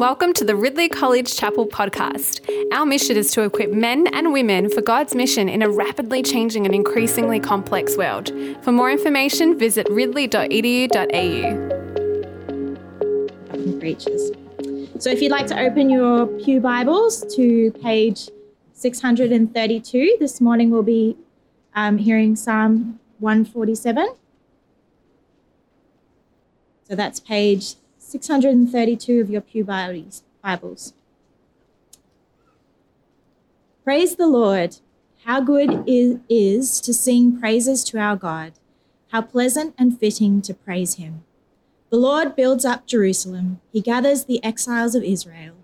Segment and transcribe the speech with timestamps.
[0.00, 2.40] Welcome to the Ridley College Chapel podcast.
[2.72, 6.64] Our mission is to equip men and women for God's mission in a rapidly changing
[6.64, 8.32] and increasingly complex world.
[8.62, 10.88] For more information, visit ridley.edu.au.
[14.98, 18.30] So if you'd like to open your Pew Bibles to page
[18.72, 21.18] 632, this morning we'll be
[21.74, 24.14] um, hearing Psalm 147.
[26.88, 27.74] So that's page
[28.10, 30.24] 632 of your Pew Bibles.
[33.84, 34.78] Praise the Lord.
[35.24, 38.54] How good it is to sing praises to our God.
[39.12, 41.22] How pleasant and fitting to praise him.
[41.90, 43.60] The Lord builds up Jerusalem.
[43.72, 45.54] He gathers the exiles of Israel.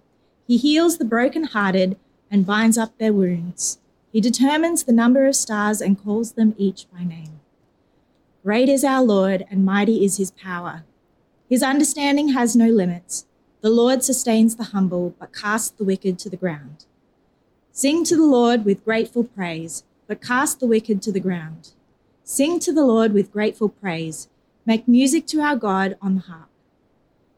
[0.47, 1.97] He heals the brokenhearted
[2.31, 3.81] and binds up their wounds.
[4.13, 7.41] He determines the number of stars and calls them each by name.
[8.45, 10.85] Great is our Lord, and mighty is his power.
[11.49, 13.27] His understanding has no limits.
[13.61, 16.87] The Lord sustains the humble, but casts the wicked to the ground.
[17.71, 21.71] Sing to the Lord with grateful praise, but cast the wicked to the ground.
[22.25, 24.29] Sing to the Lord with grateful praise.
[24.65, 26.49] Make music to our God on the harp.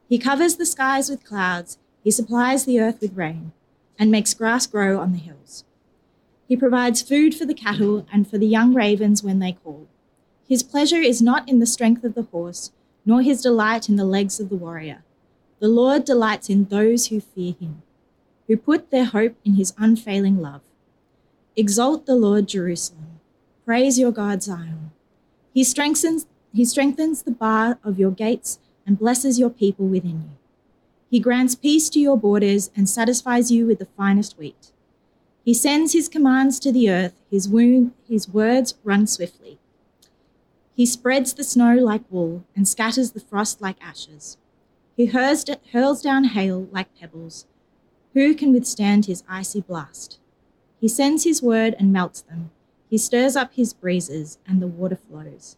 [0.08, 1.76] He covers the skies with clouds.
[2.02, 3.52] He supplies the earth with rain
[3.98, 5.64] and makes grass grow on the hills.
[6.48, 9.86] He provides food for the cattle and for the young ravens when they call.
[10.48, 12.72] His pleasure is not in the strength of the horse
[13.04, 15.02] nor his delight in the legs of the warrior.
[15.60, 17.82] The Lord delights in those who fear him,
[18.46, 20.60] who put their hope in his unfailing love.
[21.56, 23.20] Exalt the Lord, Jerusalem.
[23.64, 24.92] Praise your God, Zion.
[25.52, 30.30] He strengthens, he strengthens the bar of your gates and blesses your people within you.
[31.10, 34.72] He grants peace to your borders and satisfies you with the finest wheat.
[35.44, 39.47] He sends his commands to the earth, his, wound, his words run swiftly.
[40.78, 44.38] He spreads the snow like wool and scatters the frost like ashes.
[44.96, 47.46] He hurls, hurls down hail like pebbles.
[48.14, 50.20] Who can withstand his icy blast?
[50.80, 52.52] He sends his word and melts them.
[52.88, 55.56] He stirs up his breezes and the water flows.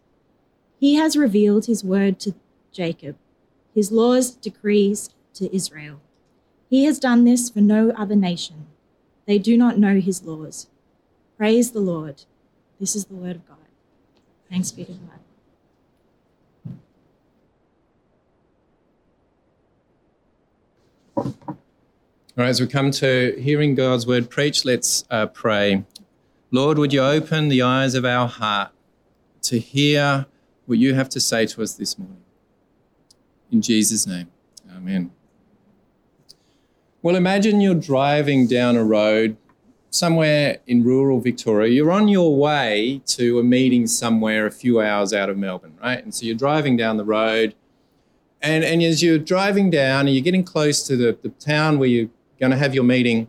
[0.79, 2.35] He has revealed his word to
[2.73, 3.17] Jacob,
[3.75, 6.01] his laws, decrees to Israel.
[6.71, 8.69] He has done this for no other nation.
[9.27, 10.69] They do not know his laws.
[11.37, 12.25] Praise the Lord.
[12.81, 13.60] This is the word of God.
[14.51, 15.21] Thanks be to God.
[21.17, 25.85] All right, as we come to hearing God's word preached, let's uh, pray.
[26.51, 28.73] Lord, would you open the eyes of our heart
[29.43, 30.27] to hear
[30.67, 32.23] what you have to say to us this morning?
[33.53, 34.29] In Jesus' name,
[34.75, 35.13] amen.
[37.03, 39.37] Well, imagine you're driving down a road
[39.91, 45.13] somewhere in rural Victoria, you're on your way to a meeting somewhere a few hours
[45.13, 46.03] out of Melbourne, right?
[46.03, 47.55] And so you're driving down the road,
[48.41, 51.89] and, and as you're driving down and you're getting close to the, the town where
[51.89, 52.09] you're
[52.39, 53.29] going to have your meeting,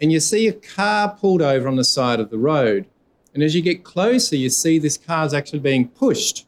[0.00, 2.86] and you see a car pulled over on the side of the road.
[3.34, 6.46] And as you get closer, you see this car's actually being pushed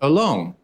[0.00, 0.56] along.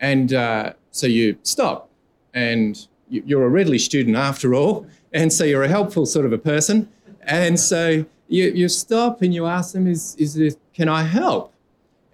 [0.00, 1.90] And uh, so you stop,
[2.32, 6.38] and you're a Ridley student after all, and so you're a helpful sort of a
[6.38, 6.88] person.
[7.28, 11.52] And so you, you stop and you ask them, is, is this, can I help?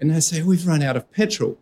[0.01, 1.57] And they say, we've run out of petrol.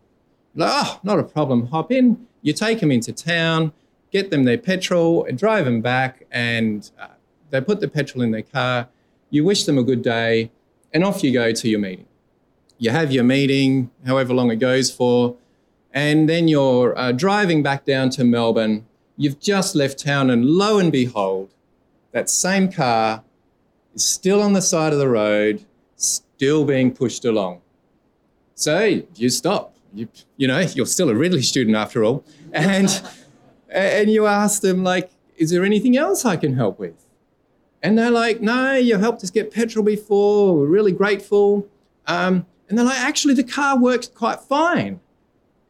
[0.55, 1.67] Like, oh, not a problem.
[1.67, 2.27] Hop in.
[2.41, 3.73] You take them into town,
[4.11, 7.09] get them their petrol, and drive them back, and uh,
[7.51, 8.89] they put the petrol in their car.
[9.31, 10.51] You wish them a good day,
[10.93, 12.07] and off you go to your meeting.
[12.79, 15.37] You have your meeting, however long it goes for,
[15.93, 18.87] and then you're uh, driving back down to Melbourne.
[19.17, 21.55] You've just left town, and lo and behold,
[22.11, 23.23] that same car
[23.95, 25.65] is still on the side of the road,
[25.97, 27.61] still being pushed along.
[28.55, 29.77] So you stop.
[29.95, 32.25] You, you know, you're still a Ridley student after all.
[32.53, 33.03] And,
[33.69, 37.05] and you ask them, like, is there anything else I can help with?
[37.83, 40.55] And they're like, no, you helped us get petrol before.
[40.55, 41.67] We're really grateful.
[42.07, 45.01] Um, and they're like, actually, the car works quite fine.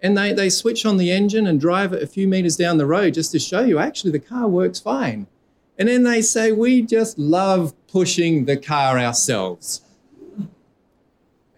[0.03, 2.87] And they, they switch on the engine and drive it a few meters down the
[2.87, 5.27] road just to show you, actually, the car works fine.
[5.79, 9.83] And then they say, we just love pushing the car ourselves.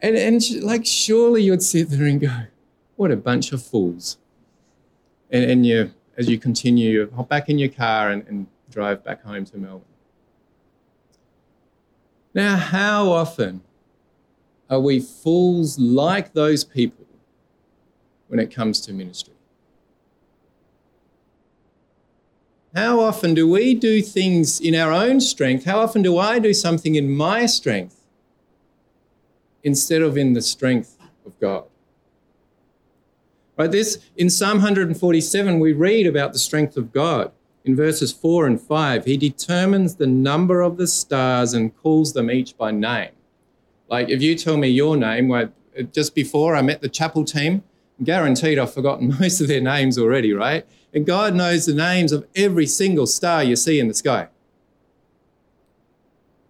[0.01, 2.43] And, and like, surely you'd sit there and go,
[2.97, 4.19] what a bunch of fools.
[5.31, 9.03] And, and you, as you continue, you hop back in your car and, and drive
[9.03, 9.83] back home to Melbourne.
[12.35, 13.63] Now, how often
[14.69, 17.07] are we fools like those people
[18.29, 19.35] when it comes to ministry?
[22.75, 25.65] How often do we do things in our own strength?
[25.65, 28.05] How often do I do something in my strength
[29.63, 31.65] instead of in the strength of God?
[33.57, 37.31] Right, this in Psalm 147 we read about the strength of God.
[37.65, 42.31] in verses 4 and 5, he determines the number of the stars and calls them
[42.31, 43.11] each by name.
[43.89, 45.33] Like if you tell me your name,
[45.93, 47.63] just before I met the chapel team,
[48.03, 50.67] guaranteed I've forgotten most of their names already, right?
[50.93, 54.29] And God knows the names of every single star you see in the sky.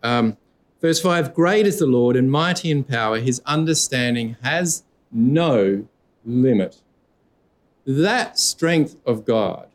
[0.03, 0.37] Um,
[0.81, 5.87] verse 5 Great is the Lord and mighty in power, his understanding has no
[6.25, 6.81] limit.
[7.87, 9.69] That strength of God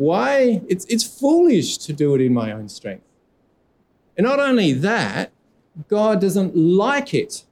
[0.00, 0.62] why?
[0.66, 3.04] It's, it's foolish to do it in my own strength.
[4.16, 5.30] And not only that,
[5.88, 7.44] God doesn't like it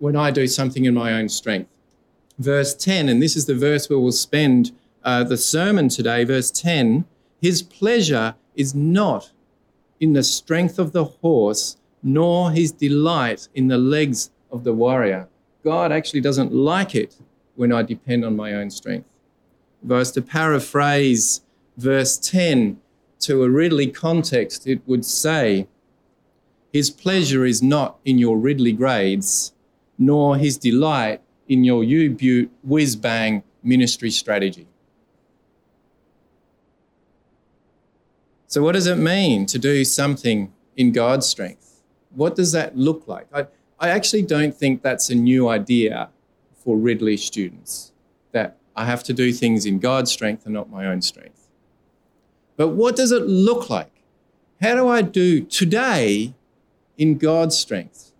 [0.00, 1.70] when I do something in my own strength.
[2.38, 6.50] Verse 10, and this is the verse where we'll spend uh, the sermon today, verse
[6.50, 7.04] 10
[7.40, 9.32] His pleasure is not
[10.00, 15.28] in the strength of the horse, nor his delight in the legs of the warrior.
[15.64, 17.16] God actually doesn't like it
[17.56, 19.08] when I depend on my own strength.
[19.84, 21.42] If I to paraphrase
[21.76, 22.80] verse 10
[23.20, 25.66] to a Ridley context, it would say,
[26.72, 29.52] His pleasure is not in your Ridley grades,
[29.98, 34.66] nor his delight in your U Butte whiz bang ministry strategy.
[38.46, 41.82] So, what does it mean to do something in God's strength?
[42.14, 43.26] What does that look like?
[43.32, 43.46] I,
[43.78, 46.08] I actually don't think that's a new idea
[46.54, 47.92] for Ridley students,
[48.32, 51.46] that I have to do things in God's strength and not my own strength.
[52.56, 53.92] But what does it look like?
[54.60, 56.34] How do I do today
[56.96, 58.12] in God's strength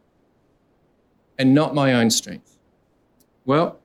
[1.39, 2.48] and not my own strength?
[3.49, 3.81] Well,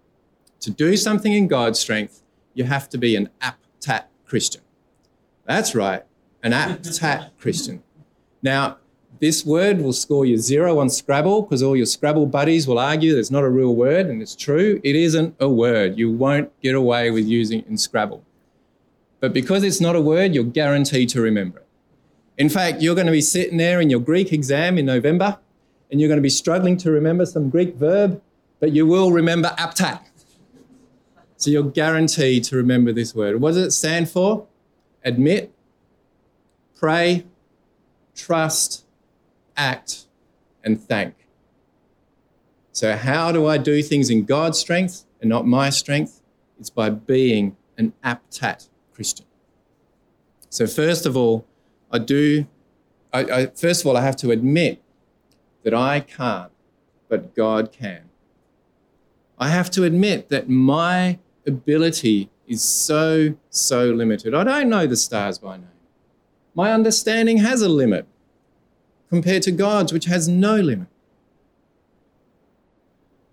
[0.59, 2.21] to do something in God's strength,
[2.53, 4.61] you have to be an aptat Christian.
[5.45, 6.03] That's right,
[6.43, 7.81] an aptat Christian.
[8.41, 8.79] Now,
[9.21, 13.13] this word will score you zero on Scrabble because all your Scrabble buddies will argue
[13.13, 14.81] that it's not a real word, and it's true.
[14.83, 15.97] It isn't a word.
[15.97, 18.21] You won't get away with using it in Scrabble.
[19.21, 21.67] But because it's not a word, you're guaranteed to remember it.
[22.37, 25.39] In fact, you're going to be sitting there in your Greek exam in November
[25.89, 28.21] and you're going to be struggling to remember some Greek verb,
[28.63, 29.99] but you will remember aptat.
[31.35, 33.41] So you're guaranteed to remember this word.
[33.41, 34.47] What does it stand for?
[35.03, 35.53] Admit,
[36.73, 37.25] pray,
[38.15, 38.85] trust,
[39.57, 40.05] act,
[40.63, 41.13] and thank.
[42.71, 46.21] So, how do I do things in God's strength and not my strength?
[46.57, 49.25] It's by being an aptat Christian.
[50.47, 51.45] So, first of all,
[51.91, 52.47] I do,
[53.11, 54.81] I, I, first of all, I have to admit
[55.63, 56.53] that I can't,
[57.09, 58.03] but God can.
[59.37, 64.33] I have to admit that my ability is so, so limited.
[64.33, 65.67] I don't know the stars by name.
[66.55, 68.07] My understanding has a limit
[69.09, 70.87] compared to God's, which has no limit.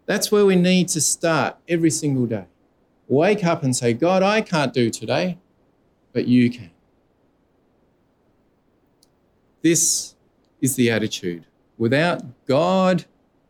[0.07, 2.47] That's where we need to start every single day.
[3.07, 5.39] Wake up and say, God, I can't do today
[6.13, 6.71] but you can.
[9.63, 10.15] This
[10.61, 11.47] is the attitude.
[11.79, 13.05] Without God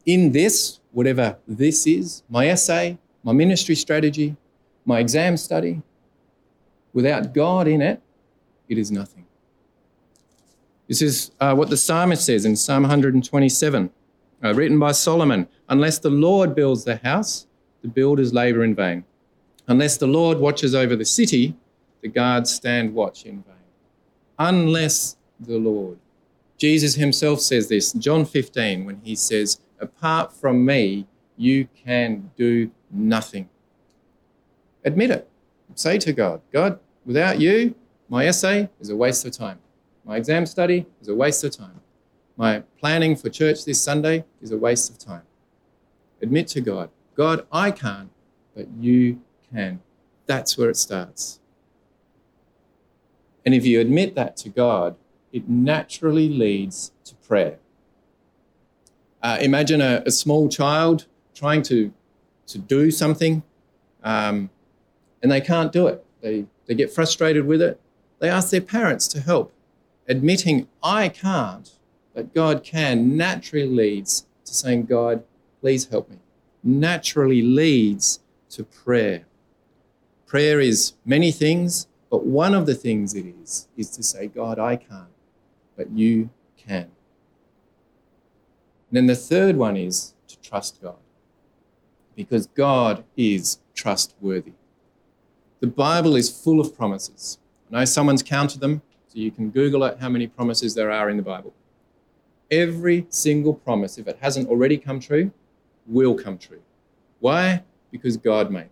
[0.07, 4.37] in this, whatever this is, my essay, my ministry strategy,
[4.85, 5.83] my exam study,
[6.93, 8.01] without God in it,
[8.69, 9.27] it is nothing.
[10.89, 13.91] This is uh, what the psalmist says in Psalm 127,
[14.43, 17.47] uh, written by Solomon Unless the Lord builds the house,
[17.83, 19.05] the builders labor in vain.
[19.69, 21.55] Unless the Lord watches over the city,
[22.01, 23.55] the guards stand watch in vain.
[24.39, 25.99] Unless the Lord.
[26.59, 31.07] Jesus himself says this, John 15, when he says, Apart from me,
[31.37, 33.49] you can do nothing.
[34.85, 35.29] Admit it.
[35.75, 37.75] Say to God, God, without you,
[38.09, 39.59] my essay is a waste of time.
[40.05, 41.81] My exam study is a waste of time.
[42.37, 45.23] My planning for church this Sunday is a waste of time.
[46.21, 48.11] Admit to God, God, I can't,
[48.55, 49.21] but you
[49.53, 49.81] can.
[50.27, 51.41] That's where it starts.
[53.45, 54.97] And if you admit that to God,
[55.33, 57.59] it naturally leads to prayer.
[59.23, 61.93] Uh, imagine a, a, small child trying to,
[62.47, 63.43] to do something
[64.03, 64.49] um,
[65.23, 66.05] and they can't do it.
[66.23, 67.81] They, they get frustrated with it.
[68.19, 69.53] They ask their parents to help.
[70.09, 71.71] Admitting, I can't,
[72.15, 75.23] but God can, naturally leads to saying, God,
[75.61, 76.19] please help me.
[76.63, 79.27] Naturally leads to prayer.
[80.27, 84.59] Prayer is many things, but one of the things it is, is to say, God,
[84.59, 85.09] I can't,
[85.77, 86.91] but you can.
[88.91, 90.99] And then the third one is to trust God,
[92.17, 94.53] because God is trustworthy.
[95.61, 97.39] The Bible is full of promises.
[97.71, 101.09] I know someone's counted them, so you can Google it how many promises there are
[101.09, 101.55] in the Bible.
[102.51, 105.31] Every single promise, if it hasn't already come true,
[105.87, 106.63] will come true.
[107.21, 107.63] Why?
[107.93, 108.71] Because God made them.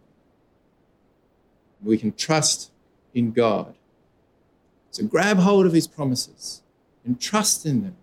[1.82, 2.72] We can trust
[3.14, 3.74] in God.
[4.90, 6.62] So grab hold of his promises
[7.04, 7.96] and trust in them.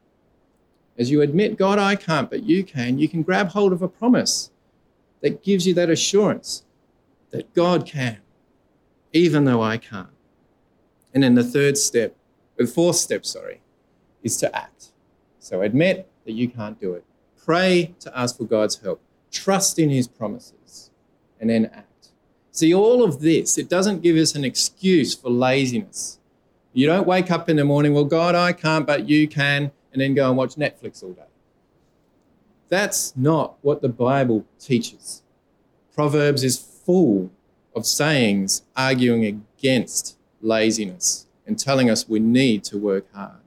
[0.98, 3.88] As you admit, God, I can't, but you can, you can grab hold of a
[3.88, 4.52] promise
[5.22, 6.64] that gives you that assurance
[7.32, 8.20] that God can,
[9.12, 10.10] even though I can't.
[11.14, 12.16] And then the third step,
[12.58, 13.62] the fourth step, sorry,
[14.24, 14.92] is to act.
[15.40, 17.04] So admit that you can't do it.
[17.44, 19.02] Pray to ask for God's help.
[19.32, 20.92] Trust in his promises
[21.40, 22.10] and then act.
[22.52, 26.20] See, all of this, it doesn't give us an excuse for laziness.
[26.74, 30.02] You don't wake up in the morning, well, God, I can't, but you can, and
[30.02, 31.24] then go and watch Netflix all day.
[32.68, 35.24] That's not what the Bible teaches.
[35.94, 37.32] Proverbs is full
[37.74, 43.40] of sayings arguing against laziness and telling us we need to work hard.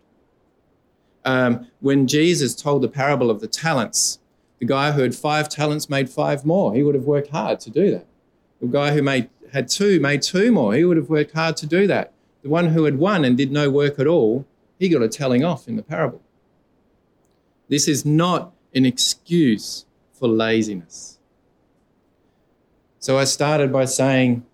[1.23, 4.19] Um, when Jesus told the parable of the talents,
[4.59, 6.75] the guy who had five talents made five more.
[6.75, 8.07] He would have worked hard to do that.
[8.63, 10.73] The guy who made, had two made two more.
[10.73, 12.15] He would have worked hard to do that.
[12.43, 14.47] The one who had one and did no work at all,
[14.79, 16.23] he got a telling off in the parable.
[17.69, 21.19] This is not an excuse for laziness.
[22.99, 24.45] So I started by saying,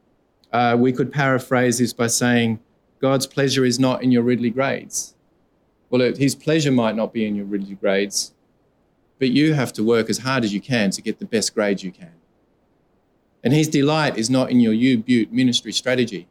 [0.52, 2.60] uh, we could paraphrase this by saying,
[3.00, 5.14] God's pleasure is not in your Ridley grades.
[5.90, 8.32] Well, his pleasure might not be in your Ridley grades,
[9.18, 11.82] but you have to work as hard as you can to get the best grades
[11.82, 12.12] you can.
[13.42, 16.28] And his delight is not in your U Butte ministry strategy,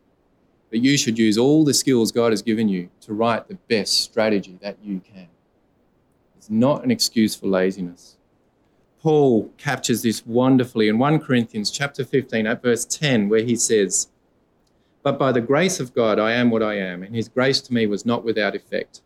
[0.70, 4.02] but you should use all the skills God has given you to write the best
[4.02, 5.28] strategy that you can.
[6.44, 8.18] It's not an excuse for laziness.
[9.00, 14.10] Paul captures this wonderfully in 1 Corinthians chapter 15 at verse 10 where he says,
[15.04, 17.74] "But by the grace of God I am what I am, and his grace to
[17.74, 19.02] me was not without effect."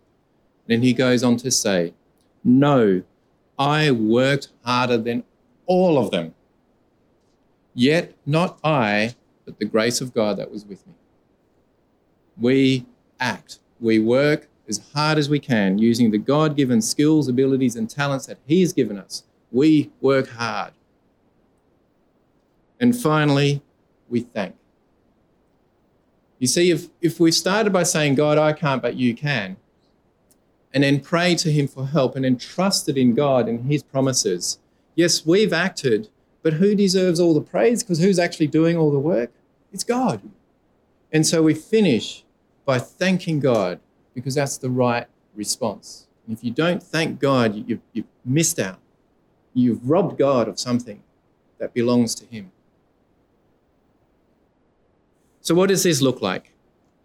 [0.66, 1.94] And then he goes on to say,
[2.44, 3.04] "No,
[3.60, 5.24] I worked harder than
[5.68, 6.34] all of them.
[7.76, 9.14] Yet not I,
[9.46, 10.94] but the grace of God that was with me."
[12.36, 12.88] We
[13.20, 17.90] act, we work as hard as we can using the God given skills, abilities, and
[17.90, 19.24] talents that He has given us.
[19.52, 20.74] We work hard.
[22.80, 23.62] And finally,
[24.10, 24.56] we thank.
[26.40, 29.58] You see, if, if we started by saying, God, I can't, but you can,
[30.74, 34.60] and then pray to Him for help and then trusted in God and His promises,
[34.96, 36.10] yes, we've acted,
[36.44, 37.82] but who deserves all the praise?
[37.82, 39.32] Because who's actually doing all the work?
[39.74, 40.22] It's God.
[41.12, 42.24] And so we finish
[42.66, 43.80] by thanking God
[44.18, 45.06] because that's the right
[45.36, 46.08] response.
[46.26, 48.80] And if you don't thank God, you've, you've missed out.
[49.54, 51.04] You've robbed God of something
[51.60, 52.52] that belongs to Him.
[55.42, 56.52] So, what does this look like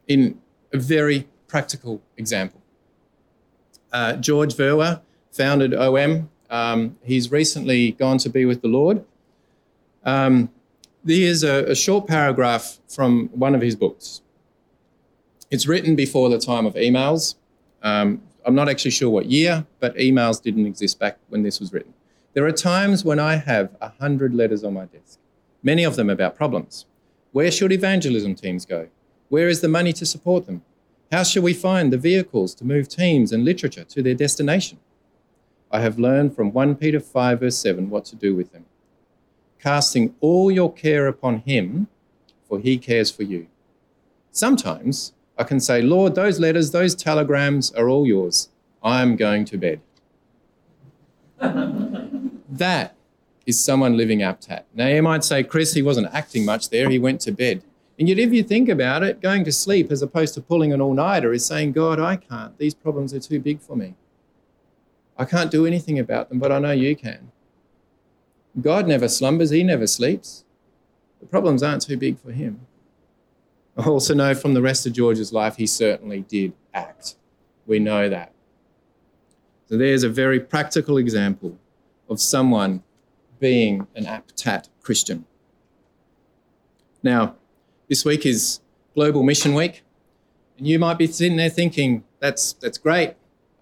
[0.09, 0.41] in
[0.73, 2.63] a very practical example?
[3.93, 5.03] Uh, George Verwer
[5.33, 6.31] founded OM.
[6.49, 9.05] Um, he's recently gone to be with the Lord.
[10.03, 10.49] Um,
[11.07, 14.23] here's a, a short paragraph from one of his books.
[15.53, 17.35] It's written before the time of emails.
[17.83, 21.75] Um, I'm not actually sure what year, but emails didn't exist back when this was
[21.75, 21.93] written.
[22.33, 25.19] There are times when I have a hundred letters on my desk,
[25.63, 26.87] many of them about problems.
[27.33, 28.89] Where should evangelism teams go?
[29.29, 30.63] Where is the money to support them?
[31.11, 34.79] How shall we find the vehicles to move teams and literature to their destination?
[35.71, 38.65] I have learned from 1 Peter 5, verse 7, what to do with them.
[39.61, 41.89] Casting all your care upon him,
[42.49, 43.49] for he cares for you.
[44.31, 48.49] Sometimes I can say, Lord, those letters, those telegrams are all yours.
[48.81, 49.81] I'm going to bed.
[52.49, 52.95] that
[53.45, 54.63] is someone living aptat.
[54.73, 57.65] Now, you might say, Chris, he wasn't acting much there, he went to bed.
[57.99, 60.81] And yet, if you think about it, going to sleep as opposed to pulling an
[60.81, 62.57] all nighter is saying, God, I can't.
[62.57, 63.97] These problems are too big for me.
[65.19, 67.33] I can't do anything about them, but I know you can.
[68.61, 70.45] God never slumbers, he never sleeps.
[71.19, 72.61] The problems aren't too big for him.
[73.77, 77.17] I also know from the rest of George's life, he certainly did act.
[77.67, 78.33] We know that.
[79.67, 81.59] So there's a very practical example
[82.09, 82.83] of someone
[83.41, 85.25] being an aptat Christian.
[87.03, 87.37] Now,
[87.89, 88.61] this week is
[88.95, 89.83] Global Mission Week,
[90.59, 93.15] and you might be sitting there thinking, that's, that's great,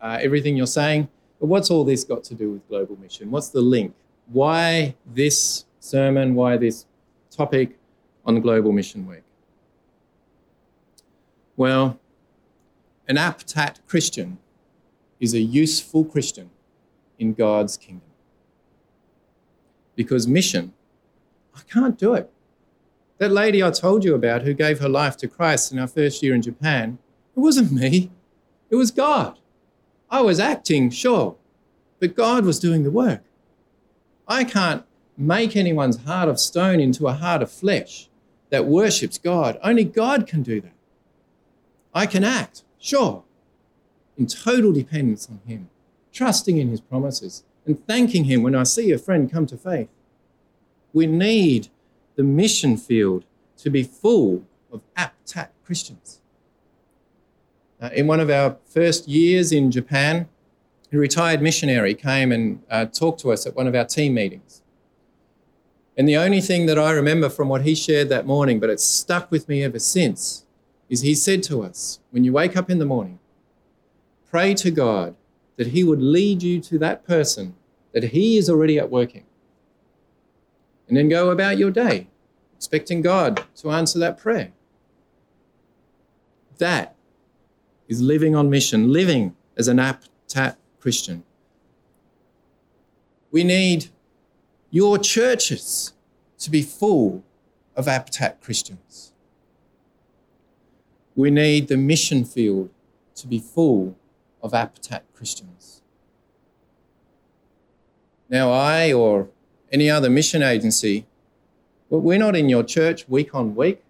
[0.02, 3.30] uh, everything you're saying, but what's all this got to do with global mission?
[3.30, 3.94] What's the link?
[4.26, 6.34] Why this sermon?
[6.34, 6.86] Why this
[7.30, 7.78] topic
[8.26, 9.22] on Global Mission Week?
[11.60, 12.00] Well,
[13.06, 14.38] an aptat Christian
[15.20, 16.48] is a useful Christian
[17.18, 18.08] in God's kingdom.
[19.94, 20.72] Because mission,
[21.54, 22.30] I can't do it.
[23.18, 26.22] That lady I told you about who gave her life to Christ in our first
[26.22, 26.96] year in Japan,
[27.36, 28.10] it wasn't me,
[28.70, 29.38] it was God.
[30.08, 31.36] I was acting, sure,
[31.98, 33.24] but God was doing the work.
[34.26, 38.08] I can't make anyone's heart of stone into a heart of flesh
[38.48, 39.60] that worships God.
[39.62, 40.72] Only God can do that.
[41.94, 43.24] I can act, Sure,
[44.16, 45.68] in total dependence on Him,
[46.12, 49.88] trusting in His promises, and thanking Him when I see a friend come to faith.
[50.92, 51.68] We need
[52.16, 53.24] the mission field
[53.58, 56.20] to be full of aptat Christians.
[57.80, 60.28] Uh, in one of our first years in Japan,
[60.92, 64.62] a retired missionary came and uh, talked to us at one of our team meetings.
[65.96, 68.84] And the only thing that I remember from what he shared that morning, but it's
[68.84, 70.44] stuck with me ever since,
[70.90, 73.18] is he said to us, when you wake up in the morning,
[74.28, 75.14] pray to God
[75.56, 77.54] that he would lead you to that person
[77.92, 79.24] that he is already at working.
[80.88, 82.08] And then go about your day,
[82.56, 84.52] expecting God to answer that prayer.
[86.58, 86.96] That
[87.88, 91.22] is living on mission, living as an aptat Christian.
[93.30, 93.90] We need
[94.70, 95.92] your churches
[96.38, 97.22] to be full
[97.76, 99.12] of aptat Christians.
[101.20, 102.70] We need the mission field
[103.16, 103.94] to be full
[104.42, 105.82] of aptat Christians.
[108.30, 109.28] Now, I or
[109.70, 111.04] any other mission agency,
[111.90, 113.82] we're not in your church week on week.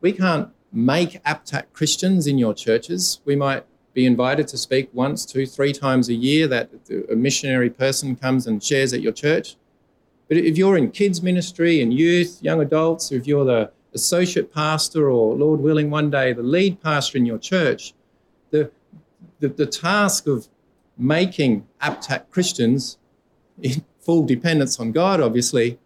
[0.00, 3.22] We can't make aptat Christians in your churches.
[3.24, 6.70] We might be invited to speak once, two, three times a year that
[7.10, 9.56] a missionary person comes and shares at your church.
[10.28, 15.10] But if you're in kids ministry and youth, young adults, if you're the associate pastor
[15.10, 17.94] or, Lord willing, one day the lead pastor in your church,
[18.50, 18.70] the,
[19.40, 20.48] the, the task of
[20.96, 22.98] making aptat Christians
[23.62, 25.78] in full dependence on God, obviously,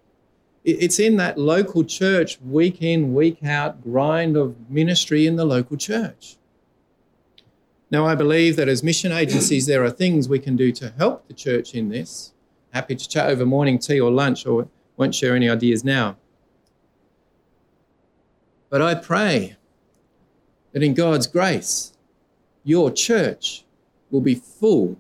[0.65, 5.77] it's in that local church, week in, week out grind of ministry in the local
[5.77, 6.37] church.
[7.91, 11.27] Now, I believe that as mission agencies, there are things we can do to help
[11.27, 12.33] the church in this.
[12.73, 16.17] Happy to chat over morning tea or lunch, or won't share any ideas now.
[18.73, 19.57] But I pray
[20.73, 21.93] that in God's grace,
[22.65, 23.67] your church
[24.11, 24.97] will be full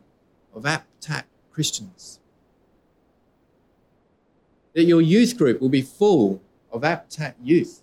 [0.54, 2.20] of aptat Christians.
[4.74, 7.80] That your youth group will be full of aptat youth.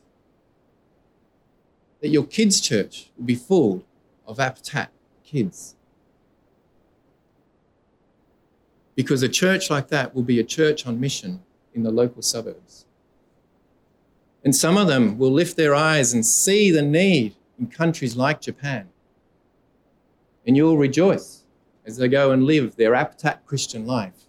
[2.02, 3.84] That your kids' church will be full
[4.28, 4.90] of aptat
[5.24, 5.76] kids.
[8.94, 11.42] Because a church like that will be a church on mission
[11.74, 12.86] in the local suburbs.
[14.44, 18.42] And some of them will lift their eyes and see the need in countries like
[18.42, 18.90] Japan.
[20.48, 21.44] And you'll rejoice
[21.86, 24.26] as they go and live their aptat Christian life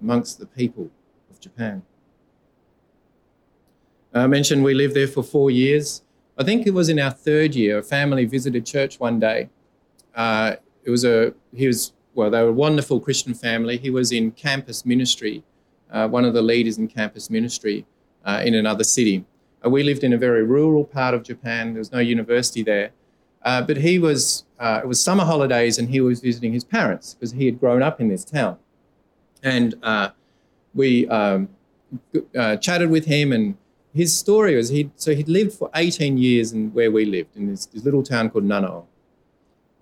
[0.00, 0.90] amongst the people
[1.30, 1.82] of Japan.
[4.12, 6.02] I mentioned we lived there for four years.
[6.38, 9.48] I think it was in our third year, a family visited church one day
[10.16, 13.76] uh, it was a he was well, they were a wonderful Christian family.
[13.76, 15.44] He was in campus ministry,
[15.90, 17.84] uh, one of the leaders in campus ministry
[18.24, 19.26] uh, in another city.
[19.66, 21.72] Uh, we lived in a very rural part of Japan.
[21.72, 22.90] There was no university there,
[23.42, 24.44] uh, but he was.
[24.58, 27.82] Uh, it was summer holidays, and he was visiting his parents because he had grown
[27.82, 28.58] up in this town,
[29.42, 29.74] and
[30.74, 31.48] we um,
[32.60, 33.56] chatted with him and
[33.96, 37.46] his story was he so he'd lived for 18 years in where we lived in
[37.50, 38.84] this, this little town called Nanao.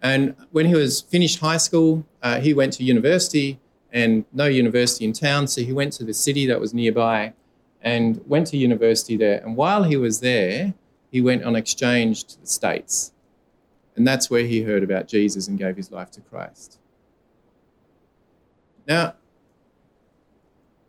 [0.01, 3.59] And when he was finished high school, uh, he went to university
[3.93, 5.49] and no university in town.
[5.49, 7.33] So he went to the city that was nearby
[7.85, 9.41] and went to university there.
[9.45, 10.75] And while he was there,
[11.11, 13.13] he went on exchange to the States.
[13.95, 16.79] And that's where he heard about Jesus and gave his life to Christ.
[18.89, 19.15] Now,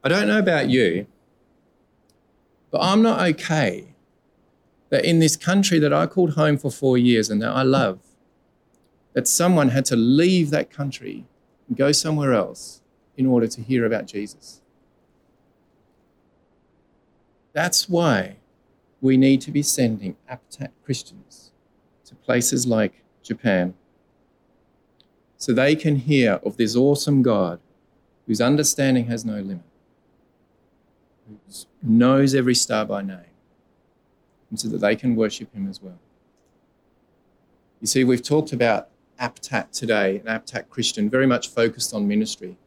[0.03, 1.05] I don't know about you,
[2.71, 3.95] but I'm not okay
[4.89, 7.99] that in this country that I called home for four years and that I love,
[9.13, 11.25] that someone had to leave that country
[11.67, 12.81] and go somewhere else
[13.17, 14.61] in order to hear about Jesus.
[17.55, 18.35] That's why
[18.99, 21.51] we need to be sending aptat Christians
[22.03, 23.75] to places like Japan
[25.37, 27.61] so they can hear of this awesome God
[28.27, 29.63] whose understanding has no limit,
[31.25, 31.37] who
[31.81, 33.33] knows every star by name,
[34.49, 35.99] and so that they can worship him as well.
[37.79, 42.57] You see, we've talked about aptat today, an aptat Christian, very much focused on ministry.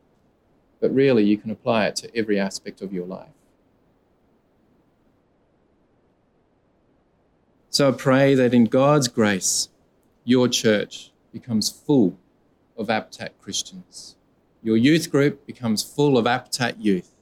[0.81, 3.29] But really, you can apply it to every aspect of your life.
[7.71, 9.69] So I pray that in God's grace,
[10.25, 12.19] your church becomes full
[12.77, 14.17] of aptat Christians.
[14.63, 17.15] Your youth group becomes full of aptat youth.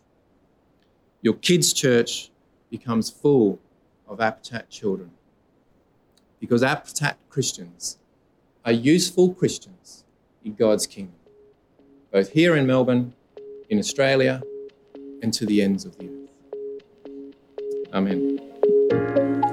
[1.20, 2.30] Your kids' church
[2.70, 3.58] becomes full
[4.06, 5.10] of aptat children.
[6.40, 7.98] Because aptat Christians
[8.64, 10.04] are useful Christians
[10.44, 11.16] in God's kingdom,
[12.12, 13.14] both here in Melbourne,
[13.68, 14.42] in Australia,
[15.22, 16.30] and to the ends of the earth.
[17.92, 19.45] Amen.